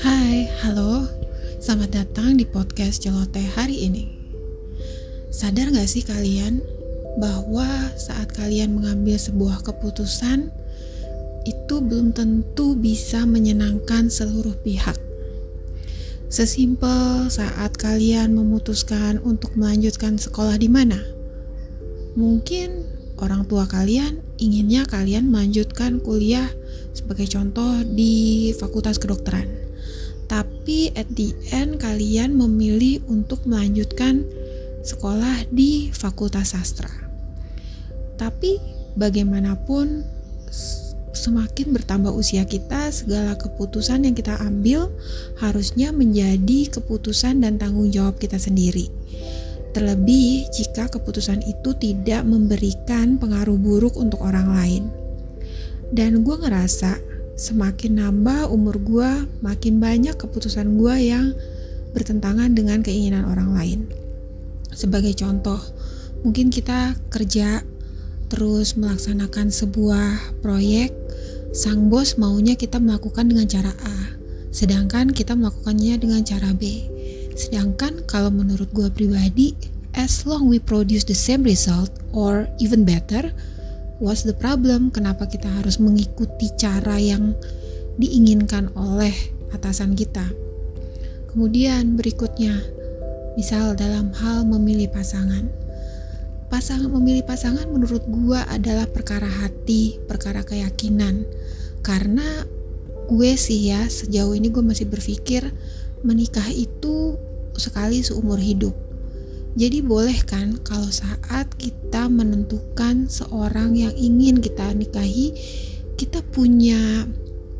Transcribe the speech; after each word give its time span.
Hai, 0.00 0.48
halo. 0.64 1.04
Selamat 1.60 1.92
datang 1.92 2.40
di 2.40 2.48
podcast 2.48 3.04
Celoteh 3.04 3.44
hari 3.52 3.84
ini. 3.84 4.08
Sadar 5.28 5.68
gak 5.68 5.84
sih 5.84 6.00
kalian 6.00 6.64
bahwa 7.20 7.68
saat 8.00 8.32
kalian 8.32 8.80
mengambil 8.80 9.20
sebuah 9.20 9.60
keputusan 9.60 10.48
itu 11.44 11.74
belum 11.84 12.16
tentu 12.16 12.80
bisa 12.80 13.28
menyenangkan 13.28 14.08
seluruh 14.08 14.56
pihak. 14.64 14.96
Sesimpel 16.32 17.28
saat 17.28 17.76
kalian 17.76 18.32
memutuskan 18.32 19.20
untuk 19.20 19.52
melanjutkan 19.52 20.16
sekolah 20.16 20.56
di 20.56 20.72
mana. 20.72 20.96
Mungkin 22.16 22.88
orang 23.20 23.44
tua 23.44 23.68
kalian 23.68 24.29
inginnya 24.40 24.88
kalian 24.88 25.28
melanjutkan 25.28 26.00
kuliah 26.00 26.48
sebagai 26.96 27.28
contoh 27.28 27.84
di 27.84 28.50
Fakultas 28.56 28.96
Kedokteran 28.96 29.70
tapi 30.30 30.94
at 30.94 31.10
the 31.10 31.34
end 31.50 31.82
kalian 31.82 32.38
memilih 32.38 33.02
untuk 33.10 33.42
melanjutkan 33.50 34.22
sekolah 34.86 35.50
di 35.50 35.90
Fakultas 35.90 36.54
Sastra. 36.54 36.86
Tapi 38.14 38.62
bagaimanapun 38.94 40.06
semakin 41.10 41.74
bertambah 41.74 42.14
usia 42.14 42.46
kita, 42.46 42.94
segala 42.94 43.34
keputusan 43.34 44.06
yang 44.06 44.14
kita 44.14 44.38
ambil 44.38 44.94
harusnya 45.42 45.90
menjadi 45.90 46.70
keputusan 46.78 47.42
dan 47.42 47.58
tanggung 47.58 47.90
jawab 47.90 48.14
kita 48.22 48.38
sendiri. 48.38 48.86
Terlebih 49.70 50.50
jika 50.50 50.90
keputusan 50.90 51.46
itu 51.46 51.70
tidak 51.78 52.26
memberikan 52.26 53.22
pengaruh 53.22 53.54
buruk 53.54 53.94
untuk 53.94 54.18
orang 54.26 54.50
lain. 54.50 54.84
Dan 55.94 56.26
gue 56.26 56.36
ngerasa 56.38 56.98
semakin 57.38 58.02
nambah 58.02 58.50
umur 58.50 58.82
gue, 58.82 59.10
makin 59.40 59.78
banyak 59.78 60.18
keputusan 60.18 60.74
gue 60.74 60.94
yang 61.06 61.32
bertentangan 61.94 62.50
dengan 62.50 62.82
keinginan 62.82 63.26
orang 63.26 63.54
lain. 63.54 63.80
Sebagai 64.74 65.14
contoh, 65.14 65.58
mungkin 66.26 66.50
kita 66.50 66.98
kerja 67.10 67.62
terus 68.30 68.78
melaksanakan 68.78 69.50
sebuah 69.50 70.38
proyek, 70.42 70.94
sang 71.50 71.90
bos 71.90 72.14
maunya 72.18 72.54
kita 72.54 72.78
melakukan 72.78 73.26
dengan 73.26 73.46
cara 73.46 73.74
A, 73.82 73.98
sedangkan 74.50 75.10
kita 75.10 75.34
melakukannya 75.34 75.98
dengan 75.98 76.22
cara 76.22 76.54
B. 76.54 76.89
Sedangkan 77.40 78.04
kalau 78.04 78.28
menurut 78.28 78.68
gue 78.76 78.92
pribadi, 78.92 79.56
as 79.96 80.28
long 80.28 80.44
we 80.44 80.60
produce 80.60 81.08
the 81.08 81.16
same 81.16 81.40
result 81.40 81.88
or 82.12 82.44
even 82.60 82.84
better, 82.84 83.32
what's 83.96 84.28
the 84.28 84.36
problem? 84.36 84.92
Kenapa 84.92 85.24
kita 85.24 85.48
harus 85.48 85.80
mengikuti 85.80 86.52
cara 86.60 87.00
yang 87.00 87.32
diinginkan 87.96 88.68
oleh 88.76 89.16
atasan 89.56 89.96
kita? 89.96 90.28
Kemudian 91.32 91.96
berikutnya, 91.96 92.60
misal 93.40 93.72
dalam 93.72 94.12
hal 94.20 94.44
memilih 94.44 94.92
pasangan. 94.92 95.48
Pasangan 96.52 96.92
memilih 96.92 97.24
pasangan 97.24 97.64
menurut 97.72 98.04
gua 98.04 98.44
adalah 98.52 98.84
perkara 98.84 99.30
hati, 99.40 99.96
perkara 100.04 100.44
keyakinan. 100.44 101.24
Karena 101.80 102.44
gue 103.08 103.32
sih 103.32 103.72
ya 103.72 103.88
sejauh 103.88 104.36
ini 104.36 104.52
gue 104.52 104.60
masih 104.60 104.84
berpikir 104.86 105.48
menikah 106.04 106.46
itu 106.52 107.16
sekali 107.60 108.00
seumur 108.00 108.40
hidup 108.40 108.72
jadi 109.58 109.82
boleh 109.82 110.22
kan 110.22 110.62
kalau 110.62 110.86
saat 110.94 111.58
kita 111.58 112.06
menentukan 112.06 113.10
seorang 113.10 113.74
yang 113.74 113.90
ingin 113.98 114.38
kita 114.38 114.70
nikahi, 114.70 115.34
kita 115.98 116.22
punya 116.22 117.10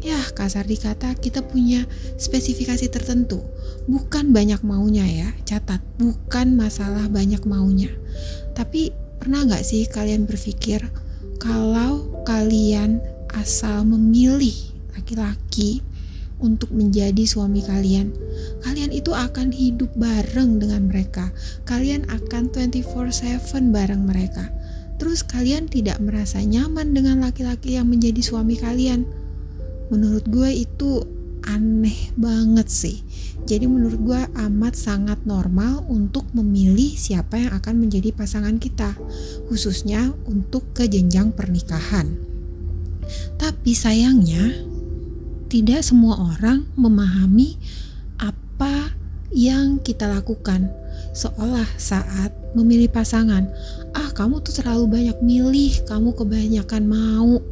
ya 0.00 0.16
kasar 0.32 0.64
dikata 0.64 1.12
kita 1.18 1.42
punya 1.42 1.82
spesifikasi 2.14 2.86
tertentu. 2.94 3.42
Bukan 3.90 4.30
banyak 4.30 4.62
maunya 4.62 5.02
ya, 5.02 5.28
catat, 5.42 5.82
bukan 5.98 6.54
masalah 6.54 7.10
banyak 7.10 7.42
maunya. 7.42 7.90
Tapi 8.54 8.94
pernah 9.18 9.42
nggak 9.50 9.66
sih 9.66 9.90
kalian 9.90 10.30
berpikir 10.30 10.86
kalau 11.42 12.22
kalian 12.22 13.02
asal 13.34 13.82
memilih 13.82 14.54
laki-laki 14.94 15.82
untuk 16.40 16.72
menjadi 16.72 17.22
suami 17.28 17.60
kalian. 17.60 18.12
Kalian 18.64 18.90
itu 18.90 19.12
akan 19.12 19.52
hidup 19.52 19.92
bareng 19.94 20.58
dengan 20.58 20.88
mereka. 20.88 21.30
Kalian 21.68 22.08
akan 22.08 22.50
24/7 22.52 23.70
bareng 23.70 24.02
mereka. 24.04 24.48
Terus 25.00 25.24
kalian 25.24 25.68
tidak 25.68 25.96
merasa 26.00 26.44
nyaman 26.44 26.92
dengan 26.92 27.24
laki-laki 27.24 27.76
yang 27.80 27.88
menjadi 27.88 28.20
suami 28.20 28.56
kalian. 28.60 29.08
Menurut 29.88 30.28
gue 30.28 30.50
itu 30.64 31.04
aneh 31.48 32.12
banget 32.20 32.68
sih. 32.68 33.00
Jadi 33.48 33.64
menurut 33.64 34.00
gue 34.04 34.20
amat 34.44 34.76
sangat 34.76 35.24
normal 35.24 35.88
untuk 35.88 36.28
memilih 36.36 36.92
siapa 36.92 37.40
yang 37.40 37.52
akan 37.56 37.80
menjadi 37.80 38.12
pasangan 38.12 38.60
kita, 38.60 38.92
khususnya 39.48 40.12
untuk 40.28 40.76
ke 40.76 40.84
jenjang 40.84 41.32
pernikahan. 41.32 42.20
Tapi 43.40 43.72
sayangnya, 43.72 44.68
tidak 45.50 45.82
semua 45.82 46.14
orang 46.14 46.62
memahami 46.78 47.58
apa 48.22 48.94
yang 49.34 49.82
kita 49.82 50.06
lakukan. 50.06 50.70
Seolah 51.10 51.66
saat 51.74 52.30
memilih 52.54 52.86
pasangan, 52.86 53.50
ah 53.90 54.14
kamu 54.14 54.46
tuh 54.46 54.62
terlalu 54.62 54.86
banyak 54.86 55.18
milih, 55.26 55.82
kamu 55.90 56.14
kebanyakan 56.14 56.86
mau. 56.86 57.42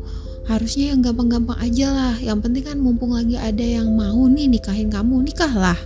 Harusnya 0.46 0.94
yang 0.94 1.02
gampang-gampang 1.02 1.58
aja 1.58 1.90
lah. 1.90 2.16
Yang 2.22 2.38
penting 2.46 2.64
kan 2.70 2.78
mumpung 2.78 3.18
lagi 3.18 3.34
ada 3.34 3.60
yang 3.60 3.90
mau 3.90 4.30
nih 4.30 4.46
nikahin 4.46 4.88
kamu, 4.88 5.26
nikahlah. 5.26 5.76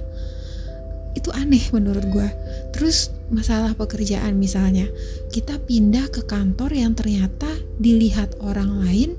Itu 1.17 1.33
aneh 1.33 1.65
menurut 1.73 2.05
gue. 2.13 2.29
Terus 2.77 3.09
masalah 3.33 3.73
pekerjaan 3.73 4.37
misalnya, 4.37 4.85
kita 5.33 5.57
pindah 5.65 6.13
ke 6.13 6.29
kantor 6.29 6.77
yang 6.77 6.93
ternyata 6.93 7.49
dilihat 7.81 8.37
orang 8.45 8.85
lain 8.85 9.17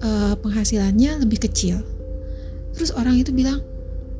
eh, 0.00 0.34
penghasilannya 0.40 1.20
lebih 1.20 1.44
kecil 1.44 1.93
Terus 2.74 2.90
orang 2.94 3.18
itu 3.18 3.30
bilang, 3.30 3.62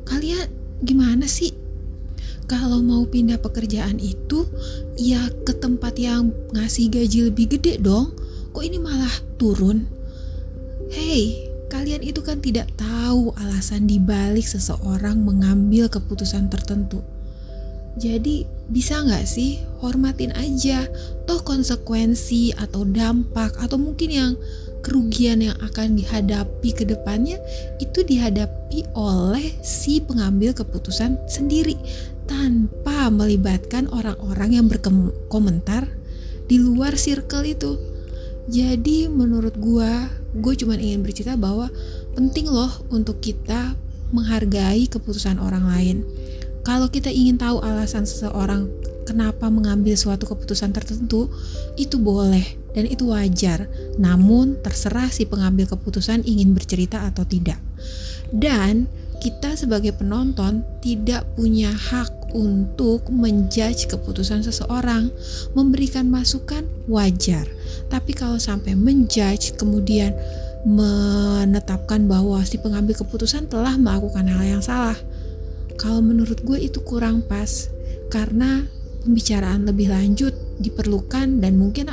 kalian 0.07 0.47
gimana 0.83 1.27
sih? 1.27 1.51
Kalau 2.45 2.79
mau 2.79 3.03
pindah 3.09 3.41
pekerjaan 3.41 3.97
itu, 3.97 4.45
ya 4.95 5.33
ke 5.43 5.53
tempat 5.57 5.97
yang 5.97 6.29
ngasih 6.53 6.93
gaji 6.93 7.33
lebih 7.33 7.57
gede 7.57 7.81
dong. 7.81 8.13
Kok 8.53 8.63
ini 8.63 8.77
malah 8.77 9.11
turun? 9.41 9.89
Hei, 10.93 11.49
kalian 11.73 12.05
itu 12.05 12.21
kan 12.21 12.39
tidak 12.39 12.69
tahu 12.77 13.33
alasan 13.35 13.89
dibalik 13.89 14.45
seseorang 14.45 15.25
mengambil 15.25 15.89
keputusan 15.89 16.47
tertentu. 16.53 17.01
Jadi 17.95 18.43
bisa 18.67 18.99
nggak 18.99 19.23
sih 19.23 19.61
hormatin 19.79 20.35
aja 20.35 20.83
toh 21.23 21.39
konsekuensi 21.45 22.51
atau 22.57 22.83
dampak 22.83 23.55
atau 23.61 23.79
mungkin 23.79 24.09
yang 24.11 24.31
kerugian 24.83 25.41
yang 25.41 25.57
akan 25.63 25.97
dihadapi 25.97 26.69
ke 26.75 26.85
depannya 26.85 27.41
itu 27.81 28.05
dihadapi 28.05 28.85
oleh 28.93 29.57
si 29.65 29.97
pengambil 30.03 30.53
keputusan 30.53 31.17
sendiri 31.25 31.73
tanpa 32.29 33.09
melibatkan 33.09 33.89
orang-orang 33.89 34.61
yang 34.61 34.67
berkomentar 34.69 35.89
di 36.45 36.61
luar 36.61 36.93
circle 36.97 37.45
itu. 37.45 37.77
Jadi 38.45 39.09
menurut 39.09 39.57
gua, 39.57 40.05
gue 40.37 40.53
cuma 40.53 40.77
ingin 40.77 41.01
bercerita 41.01 41.33
bahwa 41.33 41.73
penting 42.13 42.45
loh 42.45 42.69
untuk 42.93 43.17
kita 43.17 43.73
menghargai 44.13 44.85
keputusan 44.85 45.41
orang 45.41 45.65
lain. 45.65 45.97
Kalau 46.65 46.89
kita 46.89 47.13
ingin 47.13 47.37
tahu 47.37 47.61
alasan 47.61 48.09
seseorang 48.09 48.65
kenapa 49.05 49.47
mengambil 49.53 49.93
suatu 49.93 50.25
keputusan 50.25 50.73
tertentu, 50.73 51.29
itu 51.77 52.01
boleh 52.01 52.43
dan 52.73 52.89
itu 52.89 53.13
wajar. 53.13 53.69
Namun, 54.01 54.59
terserah 54.65 55.13
si 55.13 55.29
pengambil 55.29 55.69
keputusan 55.69 56.25
ingin 56.25 56.57
bercerita 56.57 57.05
atau 57.05 57.23
tidak. 57.23 57.61
Dan 58.33 58.89
kita 59.21 59.55
sebagai 59.55 59.95
penonton 59.95 60.65
tidak 60.83 61.23
punya 61.37 61.71
hak 61.71 62.35
untuk 62.35 63.07
menjudge 63.07 63.87
keputusan 63.87 64.43
seseorang, 64.43 65.07
memberikan 65.55 66.11
masukan 66.11 66.67
wajar. 66.91 67.47
Tapi 67.87 68.11
kalau 68.11 68.35
sampai 68.35 68.75
menjudge 68.75 69.55
kemudian 69.55 70.11
menetapkan 70.67 72.09
bahwa 72.09 72.41
si 72.43 72.59
pengambil 72.59 72.97
keputusan 72.97 73.47
telah 73.47 73.77
melakukan 73.79 74.27
hal 74.27 74.59
yang 74.59 74.63
salah, 74.65 74.97
kalau 75.75 75.99
menurut 75.99 76.41
gue 76.43 76.59
itu 76.59 76.79
kurang 76.83 77.23
pas 77.25 77.69
karena 78.09 78.67
pembicaraan 79.03 79.67
lebih 79.67 79.91
lanjut 79.91 80.33
diperlukan 80.59 81.43
dan 81.43 81.59
mungkin 81.59 81.91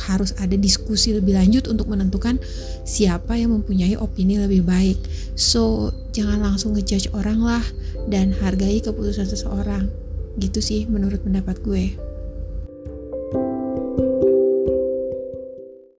harus 0.00 0.32
ada 0.40 0.56
diskusi 0.56 1.12
lebih 1.14 1.36
lanjut 1.36 1.68
untuk 1.68 1.86
menentukan 1.92 2.40
siapa 2.82 3.36
yang 3.36 3.54
mempunyai 3.54 3.94
opini 4.00 4.40
lebih 4.40 4.64
baik. 4.66 4.98
So, 5.36 5.92
jangan 6.10 6.40
langsung 6.40 6.74
ngejudge 6.74 7.12
orang 7.12 7.44
lah 7.44 7.62
dan 8.08 8.32
hargai 8.32 8.80
keputusan 8.80 9.28
seseorang. 9.28 9.92
Gitu 10.40 10.58
sih 10.58 10.80
menurut 10.88 11.20
pendapat 11.22 11.60
gue. 11.62 12.09